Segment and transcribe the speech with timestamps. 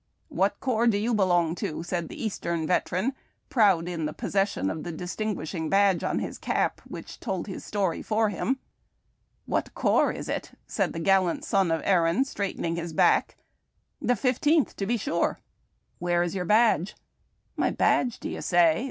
[0.29, 3.13] "What corps do you belong to?" said the Eastern veteran,
[3.51, 7.63] proud in the possession of the dis tinguisliing badge on his cap, which told his
[7.63, 8.55] story for him.
[8.55, 8.57] '■'■
[9.45, 13.37] What corps, is it?" said the gallant son of Erin, straight ening liis back;
[14.01, 15.39] ''the Fifteenth, to be sure."
[15.99, 16.95] "Where is your badge?""
[17.55, 18.79] My badge, do ye say?